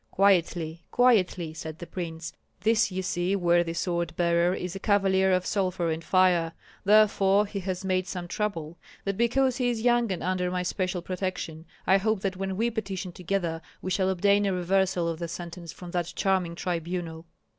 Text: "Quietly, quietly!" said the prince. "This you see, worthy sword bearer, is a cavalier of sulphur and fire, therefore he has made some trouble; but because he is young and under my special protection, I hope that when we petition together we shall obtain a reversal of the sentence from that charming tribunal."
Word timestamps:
"Quietly, 0.09 0.81
quietly!" 0.89 1.53
said 1.53 1.77
the 1.77 1.85
prince. 1.85 2.33
"This 2.61 2.91
you 2.91 3.03
see, 3.03 3.35
worthy 3.35 3.73
sword 3.73 4.15
bearer, 4.15 4.55
is 4.55 4.75
a 4.75 4.79
cavalier 4.79 5.31
of 5.31 5.45
sulphur 5.45 5.91
and 5.91 6.03
fire, 6.03 6.53
therefore 6.83 7.45
he 7.45 7.59
has 7.59 7.85
made 7.85 8.07
some 8.07 8.27
trouble; 8.27 8.79
but 9.05 9.15
because 9.15 9.57
he 9.57 9.69
is 9.69 9.83
young 9.83 10.11
and 10.11 10.23
under 10.23 10.49
my 10.49 10.63
special 10.63 11.03
protection, 11.03 11.67
I 11.85 11.97
hope 11.97 12.21
that 12.21 12.35
when 12.35 12.57
we 12.57 12.71
petition 12.71 13.11
together 13.11 13.61
we 13.79 13.91
shall 13.91 14.09
obtain 14.09 14.47
a 14.47 14.53
reversal 14.53 15.07
of 15.07 15.19
the 15.19 15.27
sentence 15.27 15.71
from 15.71 15.91
that 15.91 16.13
charming 16.15 16.55
tribunal." 16.55 17.27